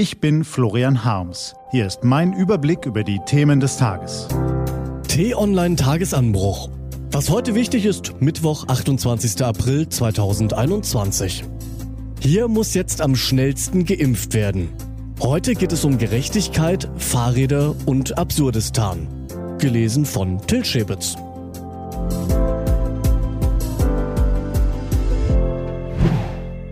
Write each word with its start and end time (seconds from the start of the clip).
Ich 0.00 0.18
bin 0.18 0.44
Florian 0.44 1.04
Harms. 1.04 1.54
Hier 1.72 1.86
ist 1.86 2.04
mein 2.04 2.32
Überblick 2.32 2.86
über 2.86 3.04
die 3.04 3.20
Themen 3.26 3.60
des 3.60 3.76
Tages. 3.76 4.28
T-Online 5.08 5.76
Tagesanbruch. 5.76 6.70
Was 7.10 7.28
heute 7.28 7.54
wichtig 7.54 7.84
ist, 7.84 8.18
Mittwoch, 8.18 8.66
28. 8.66 9.44
April 9.44 9.86
2021. 9.90 11.44
Hier 12.18 12.48
muss 12.48 12.72
jetzt 12.72 13.02
am 13.02 13.14
schnellsten 13.14 13.84
geimpft 13.84 14.32
werden. 14.32 14.70
Heute 15.20 15.54
geht 15.54 15.70
es 15.70 15.84
um 15.84 15.98
Gerechtigkeit, 15.98 16.90
Fahrräder 16.96 17.74
und 17.84 18.16
Absurdistan. 18.16 19.06
Gelesen 19.58 20.06
von 20.06 20.40
Till 20.46 20.64
Schäbitz. 20.64 21.14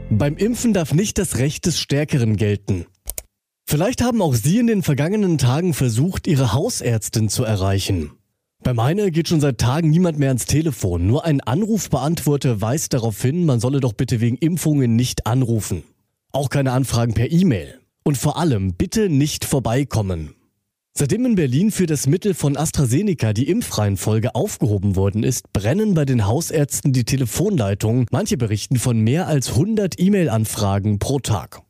Beim 0.09 0.39
Impfen 0.39 0.73
darf 0.73 0.95
nicht 0.95 1.19
das 1.19 1.37
Recht 1.37 1.67
des 1.67 1.79
Stärkeren 1.79 2.37
gelten. 2.37 2.87
Vielleicht 3.71 4.01
haben 4.01 4.23
auch 4.23 4.33
Sie 4.33 4.61
in 4.61 4.67
den 4.67 4.83
vergangenen 4.83 5.37
Tagen 5.37 5.75
versucht, 5.75 6.27
Ihre 6.27 6.55
Hausärztin 6.55 7.29
zu 7.29 7.45
erreichen. 7.45 8.13
Bei 8.63 8.73
meiner 8.73 9.11
geht 9.11 9.29
schon 9.29 9.43
seit 9.43 9.59
Tagen 9.59 9.91
niemand 9.91 10.19
mehr 10.19 10.31
ans 10.31 10.47
Telefon. 10.47 11.07
Nur 11.07 11.27
ein 11.27 11.43
Anrufbeantworter 11.43 12.63
weist 12.63 12.95
darauf 12.95 13.21
hin, 13.21 13.45
man 13.45 13.61
solle 13.61 13.81
doch 13.81 13.93
bitte 13.93 14.23
wegen 14.23 14.39
Impfungen 14.39 14.97
nicht 14.97 15.27
anrufen. 15.27 15.83
Auch 16.33 16.49
keine 16.49 16.73
Anfragen 16.73 17.13
per 17.13 17.31
E-Mail. 17.31 17.79
Und 18.05 18.17
vor 18.17 18.39
allem 18.39 18.73
bitte 18.73 19.11
nicht 19.11 19.45
vorbeikommen. 19.45 20.35
Seitdem 20.95 21.27
in 21.27 21.35
Berlin 21.35 21.71
für 21.71 21.85
das 21.85 22.07
Mittel 22.07 22.33
von 22.33 22.57
AstraZeneca 22.57 23.35
die 23.35 23.51
Impfreihenfolge 23.51 24.35
aufgehoben 24.35 24.97
worden 24.97 25.25
ist, 25.25 25.53
brennen 25.53 25.93
bei 25.93 26.07
den 26.07 26.27
Hausärzten 26.27 26.95
die 26.95 27.05
Telefonleitungen. 27.05 28.07
Manche 28.11 28.39
berichten 28.39 28.79
von 28.79 28.99
mehr 28.99 29.27
als 29.27 29.51
100 29.51 30.01
E-Mail-Anfragen 30.01 30.99
pro 30.99 31.19
Tag. 31.19 31.61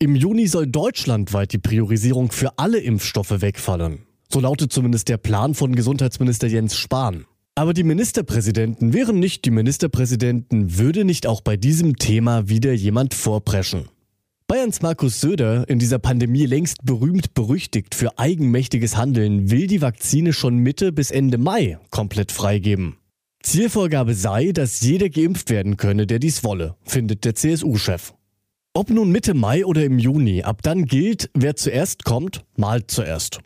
Im 0.00 0.16
Juni 0.16 0.48
soll 0.48 0.66
deutschlandweit 0.66 1.52
die 1.52 1.58
Priorisierung 1.58 2.32
für 2.32 2.58
alle 2.58 2.78
Impfstoffe 2.78 3.40
wegfallen. 3.40 4.00
So 4.28 4.40
lautet 4.40 4.72
zumindest 4.72 5.08
der 5.08 5.16
Plan 5.16 5.54
von 5.54 5.74
Gesundheitsminister 5.74 6.48
Jens 6.48 6.76
Spahn. 6.76 7.24
Aber 7.54 7.72
die 7.72 7.84
Ministerpräsidenten 7.84 8.92
wären 8.92 9.20
nicht 9.20 9.44
die 9.44 9.52
Ministerpräsidenten, 9.52 10.76
würde 10.76 11.04
nicht 11.04 11.26
auch 11.28 11.40
bei 11.40 11.56
diesem 11.56 11.96
Thema 11.96 12.48
wieder 12.48 12.72
jemand 12.72 13.14
vorpreschen. 13.14 13.88
Bayerns 14.48 14.82
Markus 14.82 15.20
Söder, 15.20 15.68
in 15.68 15.78
dieser 15.78 16.00
Pandemie 16.00 16.46
längst 16.46 16.84
berühmt 16.84 17.32
berüchtigt 17.32 17.94
für 17.94 18.18
eigenmächtiges 18.18 18.96
Handeln, 18.96 19.50
will 19.50 19.68
die 19.68 19.80
Vakzine 19.80 20.32
schon 20.32 20.58
Mitte 20.58 20.92
bis 20.92 21.12
Ende 21.12 21.38
Mai 21.38 21.78
komplett 21.90 22.32
freigeben. 22.32 22.96
Zielvorgabe 23.42 24.14
sei, 24.14 24.52
dass 24.52 24.80
jeder 24.80 25.08
geimpft 25.08 25.50
werden 25.50 25.76
könne, 25.76 26.06
der 26.06 26.18
dies 26.18 26.42
wolle, 26.44 26.74
findet 26.84 27.24
der 27.24 27.36
CSU-Chef. 27.36 28.12
Ob 28.76 28.90
nun 28.90 29.12
Mitte 29.12 29.34
Mai 29.34 29.64
oder 29.64 29.84
im 29.84 30.00
Juni, 30.00 30.42
ab 30.42 30.60
dann 30.62 30.86
gilt, 30.86 31.30
wer 31.32 31.54
zuerst 31.54 32.04
kommt, 32.04 32.44
malt 32.56 32.90
zuerst. 32.90 33.38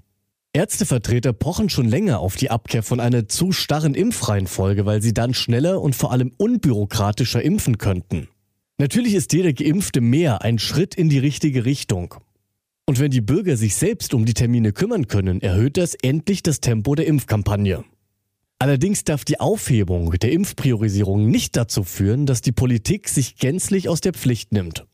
Ärztevertreter 0.55 1.35
pochen 1.35 1.69
schon 1.69 1.87
länger 1.87 2.21
auf 2.21 2.37
die 2.37 2.51
Abkehr 2.51 2.83
von 2.83 2.99
einer 2.99 3.29
zu 3.29 3.53
starren 3.53 3.93
Impfreihenfolge, 3.93 4.87
weil 4.87 5.03
sie 5.03 5.13
dann 5.13 5.35
schneller 5.35 5.83
und 5.83 5.95
vor 5.95 6.13
allem 6.13 6.33
unbürokratischer 6.39 7.43
impfen 7.43 7.77
könnten. 7.77 8.29
Natürlich 8.79 9.13
ist 9.13 9.35
jeder 9.35 9.53
Geimpfte 9.53 10.01
mehr 10.01 10.41
ein 10.41 10.59
Schritt 10.59 10.95
in 10.95 11.11
die 11.11 11.19
richtige 11.19 11.67
Richtung. 11.67 12.15
Und 12.87 12.99
wenn 12.99 13.11
die 13.11 13.21
Bürger 13.21 13.59
sich 13.59 13.77
selbst 13.77 14.15
um 14.15 14.25
die 14.25 14.33
Termine 14.33 14.73
kümmern 14.73 15.09
können, 15.09 15.43
erhöht 15.43 15.77
das 15.77 15.95
endlich 15.95 16.43
das 16.43 16.61
Tempo 16.61 16.95
der 16.95 17.07
Impfkampagne. 17.07 17.85
Allerdings 18.59 19.05
darf 19.05 19.27
die 19.27 19.41
Aufhebung 19.41 20.11
der 20.13 20.33
Impfpriorisierung 20.33 21.29
nicht 21.29 21.55
dazu 21.55 21.85
führen, 21.85 22.25
dass 22.25 22.41
die 22.41 22.53
Politik 22.53 23.11
sich 23.11 23.37
gänzlich 23.37 23.91
aus 23.91 24.01
der 24.01 24.15
Pflicht 24.15 24.53
nimmt. 24.53 24.88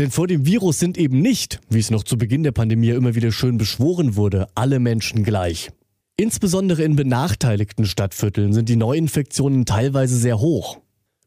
Denn 0.00 0.10
vor 0.10 0.26
dem 0.26 0.46
Virus 0.46 0.78
sind 0.78 0.96
eben 0.96 1.20
nicht, 1.20 1.60
wie 1.68 1.78
es 1.78 1.90
noch 1.90 2.04
zu 2.04 2.16
Beginn 2.16 2.42
der 2.42 2.52
Pandemie 2.52 2.88
immer 2.88 3.14
wieder 3.14 3.32
schön 3.32 3.58
beschworen 3.58 4.16
wurde, 4.16 4.48
alle 4.54 4.78
Menschen 4.78 5.24
gleich. 5.24 5.68
Insbesondere 6.16 6.84
in 6.84 6.96
benachteiligten 6.96 7.84
Stadtvierteln 7.84 8.54
sind 8.54 8.70
die 8.70 8.76
Neuinfektionen 8.76 9.66
teilweise 9.66 10.16
sehr 10.16 10.40
hoch. 10.40 10.78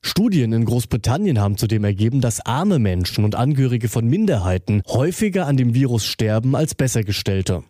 Studien 0.01 0.53
in 0.53 0.66
Großbritannien 0.66 1.39
haben 1.39 1.56
zudem 1.56 1.83
ergeben, 1.83 2.19
dass 2.19 2.44
arme 2.44 2.79
Menschen 2.79 3.25
und 3.25 3.35
Angehörige 3.35 3.89
von 3.89 4.07
Minderheiten 4.07 4.81
häufiger 4.88 5.45
an 5.45 5.56
dem 5.56 5.75
Virus 5.75 6.07
sterben 6.07 6.56
als 6.56 6.73
Bessergestellte. 6.73 7.63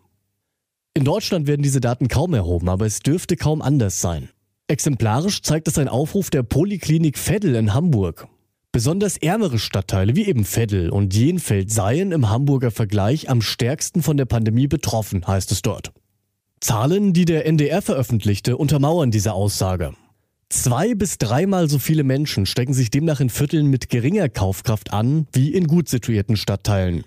In 0.94 1.04
Deutschland 1.04 1.48
werden 1.48 1.64
diese 1.64 1.82
Daten 1.82 2.08
kaum 2.08 2.34
erhoben, 2.34 2.70
aber 2.70 2.86
es 2.86 3.00
dürfte 3.00 3.36
kaum 3.36 3.62
anders 3.62 4.00
sein. 4.00 4.30
Exemplarisch 4.70 5.42
zeigt 5.42 5.68
es 5.68 5.78
ein 5.78 5.90
Aufruf 5.90 6.30
der 6.30 6.44
Poliklinik 6.44 7.18
Veddel 7.18 7.56
in 7.56 7.74
Hamburg. 7.74 8.30
Besonders 8.74 9.18
ärmere 9.18 9.60
Stadtteile 9.60 10.16
wie 10.16 10.26
eben 10.26 10.46
Veddel 10.46 10.90
und 10.90 11.14
Jenfeld 11.14 11.72
seien 11.72 12.12
im 12.12 12.32
Hamburger 12.32 12.72
Vergleich 12.72 13.30
am 13.30 13.44
stärksten 13.44 14.02
von 14.02 14.18
der 14.18 14.26
Pandemie 14.26 14.66
betroffen, 14.66 15.28
heißt 15.28 15.52
es 15.52 15.62
dort. 15.62 15.94
Zahlen, 16.60 17.14
die 17.14 17.26
der 17.26 17.46
NDR 17.46 17.84
veröffentlichte, 17.84 18.58
untermauern 18.58 19.12
diese 19.12 19.34
Aussage. 19.34 19.94
Zwei 20.50 20.96
bis 20.96 21.20
dreimal 21.20 21.70
so 21.70 21.78
viele 21.78 22.04
Menschen 22.04 22.48
stecken 22.48 22.74
sich 22.74 22.90
demnach 22.90 23.20
in 23.20 23.30
Vierteln 23.30 23.68
mit 23.68 23.90
geringer 23.90 24.28
Kaufkraft 24.28 24.92
an 24.92 25.28
wie 25.32 25.54
in 25.54 25.68
gut 25.68 25.88
situierten 25.88 26.36
Stadtteilen. 26.36 27.04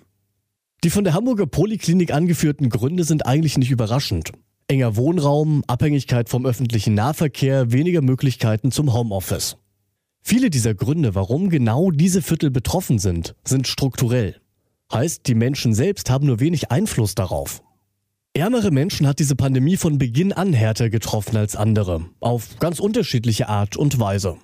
Die 0.84 0.90
von 0.90 1.02
der 1.02 1.14
Hamburger 1.14 1.46
Poliklinik 1.46 2.12
angeführten 2.14 2.68
Gründe 2.68 3.02
sind 3.02 3.26
eigentlich 3.26 3.58
nicht 3.58 3.72
überraschend. 3.72 4.30
Enger 4.68 4.94
Wohnraum, 4.94 5.64
Abhängigkeit 5.66 6.28
vom 6.28 6.46
öffentlichen 6.46 6.94
Nahverkehr, 6.94 7.72
weniger 7.72 8.02
Möglichkeiten 8.02 8.70
zum 8.70 8.92
Homeoffice. 8.92 9.56
Viele 10.28 10.50
dieser 10.50 10.74
Gründe, 10.74 11.14
warum 11.14 11.50
genau 11.50 11.92
diese 11.92 12.20
Viertel 12.20 12.50
betroffen 12.50 12.98
sind, 12.98 13.36
sind 13.44 13.68
strukturell. 13.68 14.34
Heißt, 14.92 15.28
die 15.28 15.36
Menschen 15.36 15.72
selbst 15.72 16.10
haben 16.10 16.26
nur 16.26 16.40
wenig 16.40 16.72
Einfluss 16.72 17.14
darauf. 17.14 17.62
Ärmere 18.34 18.72
Menschen 18.72 19.06
hat 19.06 19.20
diese 19.20 19.36
Pandemie 19.36 19.76
von 19.76 19.98
Beginn 19.98 20.32
an 20.32 20.52
härter 20.52 20.90
getroffen 20.90 21.36
als 21.36 21.54
andere, 21.54 22.06
auf 22.18 22.58
ganz 22.58 22.80
unterschiedliche 22.80 23.48
Art 23.48 23.76
und 23.76 24.00
Weise. 24.00 24.36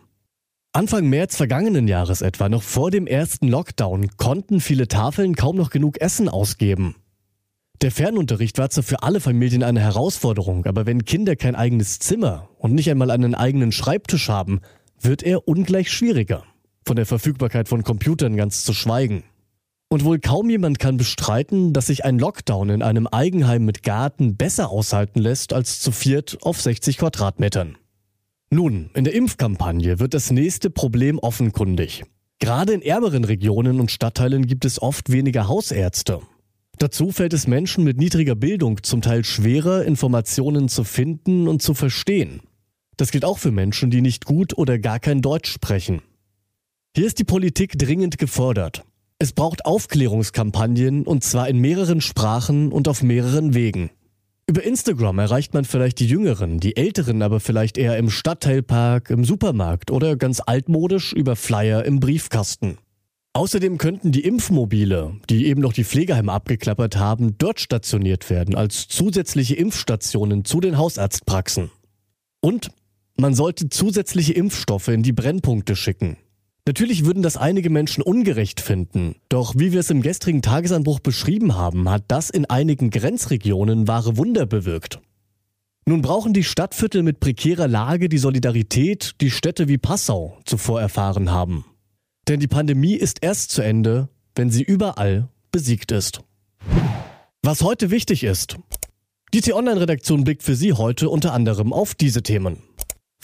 Anfang 0.71 1.09
März 1.09 1.35
vergangenen 1.35 1.89
Jahres 1.89 2.23
etwa, 2.23 2.49
noch 2.49 2.63
vor 2.63 2.93
dem 2.93 3.09
ersten 3.09 3.49
Lockdown, 3.49 4.07
konnten 4.17 4.61
viele 4.61 4.87
Tafeln 4.87 5.35
kaum 5.35 5.57
noch 5.57 5.71
genug 5.71 6.01
Essen 6.01 6.29
ausgeben. 6.29 6.95
Der 7.81 7.91
Fernunterricht 7.91 8.57
war 8.57 8.71
zwar 8.71 8.85
für 8.85 9.03
alle 9.03 9.19
Familien 9.19 9.65
eine 9.65 9.81
Herausforderung, 9.81 10.65
aber 10.67 10.87
wenn 10.87 11.05
Kinder 11.05 11.35
kein 11.35 11.57
eigenes 11.57 11.99
Zimmer 11.99 12.51
und 12.59 12.73
nicht 12.73 12.89
einmal 12.89 13.11
einen 13.11 13.35
eigenen 13.35 13.73
Schreibtisch 13.73 14.29
haben, 14.29 14.61
wird 15.05 15.23
er 15.23 15.47
ungleich 15.49 15.91
schwieriger. 15.91 16.45
Von 16.87 16.97
der 16.97 17.07
Verfügbarkeit 17.07 17.69
von 17.69 17.85
Computern 17.85 18.37
ganz 18.37 18.65
zu 18.65 18.73
schweigen. 18.73 19.25
Und 19.89 20.05
wohl 20.05 20.19
kaum 20.19 20.49
jemand 20.49 20.79
kann 20.79 20.97
bestreiten, 20.97 21.73
dass 21.75 21.89
sich 21.89 22.05
ein 22.05 22.19
Lockdown 22.19 22.71
in 22.71 22.83
einem 22.83 23.07
Eigenheim 23.07 23.65
mit 23.65 23.83
Garten 23.83 24.37
besser 24.37 24.71
aushalten 24.71 25.21
lässt 25.21 25.53
als 25.53 25.81
zu 25.81 25.93
viert 25.93 26.39
auf 26.43 26.61
60 26.61 26.97
Quadratmetern. 26.99 27.77
Nun, 28.49 28.91
in 28.95 29.05
der 29.05 29.15
Impfkampagne 29.15 29.99
wird 29.99 30.15
das 30.15 30.31
nächste 30.31 30.71
Problem 30.71 31.19
offenkundig. 31.19 32.05
Gerade 32.39 32.73
in 32.73 32.83
ärmeren 32.83 33.25
Regionen 33.25 33.81
und 33.81 33.91
Stadtteilen 33.91 34.47
gibt 34.47 34.65
es 34.65 34.81
oft 34.81 35.13
weniger 35.13 35.47
Hausärzte. 35.47 36.21
Dazu 36.79 37.13
fällt 37.13 37.35
es 37.35 37.47
Menschen 37.47 37.85
mit 37.85 37.99
niedriger 37.99 38.35
Bildung 38.35 38.83
zum 38.83 39.03
Teil 39.03 39.25
schwerer, 39.25 39.85
Informationen 39.85 40.69
zu 40.69 40.85
finden 40.85 41.49
und 41.49 41.63
zu 41.63 41.75
verstehen. 41.75 42.41
Das 43.03 43.11
gilt 43.11 43.25
auch 43.25 43.39
für 43.39 43.51
Menschen, 43.51 43.91
die 43.91 44.01
nicht 44.01 44.27
gut 44.27 44.57
oder 44.57 44.79
gar 44.79 45.01
kein 45.01 45.23
Deutsch 45.23 45.51
sprechen. 45.51 46.03
Hier 46.95 47.05
ist 47.05 47.19
die 47.19 47.25
Politik 47.25 47.77
dringend 47.77 48.17
gefordert. 48.17 48.85
Es 49.19 49.33
braucht 49.33 49.67
Aufklärungskampagnen 49.67 51.05
und 51.05 51.25
zwar 51.25 51.49
in 51.49 51.59
mehreren 51.59 52.01
Sprachen 52.01 52.71
und 52.71 52.87
auf 52.87 53.03
mehreren 53.03 53.55
Wegen. 53.55 53.91
Über 54.47 54.63
Instagram 54.63 55.19
erreicht 55.19 55.53
man 55.53 55.65
vielleicht 55.65 55.99
die 55.99 56.07
Jüngeren, 56.07 56.61
die 56.61 56.77
Älteren 56.77 57.23
aber 57.23 57.41
vielleicht 57.41 57.77
eher 57.77 57.97
im 57.97 58.09
Stadtteilpark, 58.09 59.11
im 59.11 59.25
Supermarkt 59.25 59.91
oder 59.91 60.15
ganz 60.15 60.41
altmodisch 60.47 61.13
über 61.13 61.35
Flyer 61.35 61.85
im 61.85 61.99
Briefkasten. 61.99 62.79
Außerdem 63.33 63.79
könnten 63.79 64.13
die 64.13 64.25
Impfmobile, 64.25 65.17
die 65.29 65.47
eben 65.47 65.61
noch 65.61 65.73
die 65.73 65.83
Pflegeheime 65.83 66.31
abgeklappert 66.31 66.99
haben, 66.99 67.37
dort 67.37 67.59
stationiert 67.59 68.31
werden 68.31 68.55
als 68.55 68.87
zusätzliche 68.87 69.57
Impfstationen 69.57 70.45
zu 70.45 70.61
den 70.61 70.79
Hausarztpraxen. 70.79 71.73
Und 72.41 72.71
man 73.17 73.35
sollte 73.35 73.69
zusätzliche 73.69 74.33
Impfstoffe 74.33 74.89
in 74.89 75.03
die 75.03 75.13
Brennpunkte 75.13 75.77
schicken. 75.77 76.17
Natürlich 76.67 77.05
würden 77.05 77.23
das 77.23 77.37
einige 77.37 77.71
Menschen 77.71 78.03
ungerecht 78.03 78.61
finden, 78.61 79.17
doch 79.29 79.55
wie 79.57 79.73
wir 79.73 79.81
es 79.81 79.91
im 79.91 80.01
gestrigen 80.01 80.43
Tagesanbruch 80.43 81.01
beschrieben 81.01 81.57
haben, 81.57 81.89
hat 81.89 82.05
das 82.09 82.31
in 82.31 82.47
einigen 82.47 82.91
Grenzregionen 82.91 83.89
wahre 83.89 84.17
Wunder 84.17 84.47
bewirkt. 84.47 85.01
Nun 85.85 86.03
brauchen 86.03 86.33
die 86.33 86.45
Stadtviertel 86.45 87.03
mit 87.03 87.19
prekärer 87.19 87.67
Lage 87.67 88.09
die 88.09 88.19
Solidarität, 88.19 89.17
die 89.21 89.33
Städte 89.33 89.67
wie 89.67 89.79
Passau 89.79 90.39
zuvor 90.45 90.81
erfahren 90.81 91.33
haben. 91.33 91.65
Denn 92.29 92.39
die 92.39 92.47
Pandemie 92.47 92.95
ist 92.95 93.19
erst 93.23 93.51
zu 93.51 93.63
Ende, 93.63 94.09
wenn 94.37 94.49
sie 94.49 94.63
überall 94.63 95.29
besiegt 95.51 95.91
ist. 95.91 96.21
Was 97.43 97.63
heute 97.63 97.91
wichtig 97.91 98.23
ist. 98.23 98.57
Die 99.35 99.41
T-Online-Redaktion 99.41 100.23
blickt 100.23 100.45
für 100.45 100.55
Sie 100.55 100.75
heute 100.75 101.09
unter 101.09 101.33
anderem 101.33 101.73
auf 101.73 101.97
diese 101.97 102.23
Themen. 102.23 102.59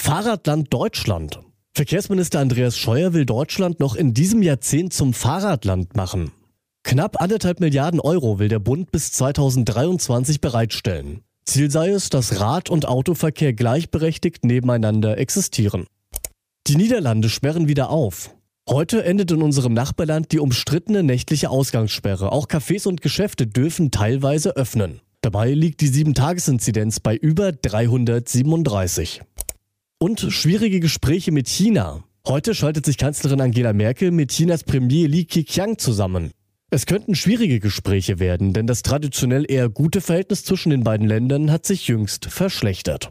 Fahrradland 0.00 0.72
Deutschland. 0.72 1.40
Verkehrsminister 1.74 2.40
Andreas 2.40 2.78
Scheuer 2.78 3.12
will 3.12 3.26
Deutschland 3.26 3.78
noch 3.78 3.94
in 3.94 4.14
diesem 4.14 4.42
Jahrzehnt 4.42 4.92
zum 4.92 5.12
Fahrradland 5.12 5.96
machen. 5.96 6.32
Knapp 6.82 7.20
anderthalb 7.20 7.60
Milliarden 7.60 8.00
Euro 8.00 8.38
will 8.38 8.48
der 8.48 8.58
Bund 8.58 8.90
bis 8.90 9.12
2023 9.12 10.40
bereitstellen. 10.40 11.20
Ziel 11.44 11.70
sei 11.70 11.90
es, 11.90 12.08
dass 12.08 12.40
Rad- 12.40 12.70
und 12.70 12.88
Autoverkehr 12.88 13.52
gleichberechtigt 13.52 14.44
nebeneinander 14.44 15.18
existieren. 15.18 15.86
Die 16.66 16.76
Niederlande 16.76 17.28
sperren 17.28 17.68
wieder 17.68 17.90
auf. 17.90 18.34
Heute 18.68 19.04
endet 19.04 19.30
in 19.30 19.42
unserem 19.42 19.74
Nachbarland 19.74 20.32
die 20.32 20.38
umstrittene 20.38 21.02
nächtliche 21.02 21.50
Ausgangssperre. 21.50 22.32
Auch 22.32 22.46
Cafés 22.46 22.86
und 22.88 23.02
Geschäfte 23.02 23.46
dürfen 23.46 23.90
teilweise 23.90 24.56
öffnen. 24.56 25.00
Dabei 25.20 25.52
liegt 25.52 25.80
die 25.80 25.90
7-Tages-Inzidenz 25.90 27.00
bei 27.00 27.16
über 27.16 27.52
337. 27.52 29.20
Und 30.00 30.20
schwierige 30.20 30.78
Gespräche 30.78 31.32
mit 31.32 31.48
China. 31.48 32.04
Heute 32.24 32.54
schaltet 32.54 32.86
sich 32.86 32.98
Kanzlerin 32.98 33.40
Angela 33.40 33.72
Merkel 33.72 34.12
mit 34.12 34.30
Chinas 34.30 34.62
Premier 34.62 35.08
Li 35.08 35.24
Keqiang 35.24 35.76
zusammen. 35.76 36.30
Es 36.70 36.86
könnten 36.86 37.16
schwierige 37.16 37.58
Gespräche 37.58 38.20
werden, 38.20 38.52
denn 38.52 38.68
das 38.68 38.82
traditionell 38.82 39.44
eher 39.50 39.68
gute 39.68 40.00
Verhältnis 40.00 40.44
zwischen 40.44 40.70
den 40.70 40.84
beiden 40.84 41.08
Ländern 41.08 41.50
hat 41.50 41.66
sich 41.66 41.88
jüngst 41.88 42.26
verschlechtert. 42.26 43.10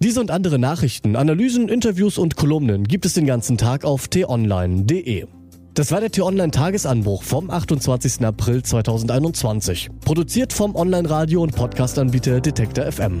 Diese 0.00 0.20
und 0.20 0.30
andere 0.30 0.60
Nachrichten, 0.60 1.16
Analysen, 1.16 1.68
Interviews 1.68 2.16
und 2.16 2.36
Kolumnen 2.36 2.84
gibt 2.84 3.06
es 3.06 3.14
den 3.14 3.26
ganzen 3.26 3.58
Tag 3.58 3.84
auf 3.84 4.06
t-online.de. 4.06 5.26
Das 5.74 5.90
war 5.90 6.00
der 6.00 6.12
T-Online-Tagesanbruch 6.12 7.24
vom 7.24 7.50
28. 7.50 8.24
April 8.24 8.62
2021. 8.62 9.90
Produziert 10.04 10.52
vom 10.52 10.76
Online-Radio- 10.76 11.42
und 11.42 11.56
Podcast-Anbieter 11.56 12.40
Detektor 12.40 12.84
FM. 12.84 13.20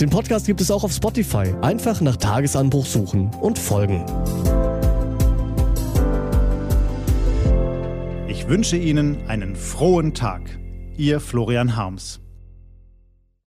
Den 0.00 0.10
Podcast 0.10 0.46
gibt 0.46 0.60
es 0.60 0.70
auch 0.70 0.84
auf 0.84 0.92
Spotify. 0.92 1.54
Einfach 1.60 2.00
nach 2.00 2.16
Tagesanbruch 2.16 2.86
suchen 2.86 3.30
und 3.40 3.58
folgen. 3.58 4.04
Ich 8.28 8.48
wünsche 8.48 8.76
Ihnen 8.76 9.28
einen 9.28 9.54
frohen 9.54 10.14
Tag. 10.14 10.42
Ihr 10.96 11.20
Florian 11.20 11.76
Harms. 11.76 12.20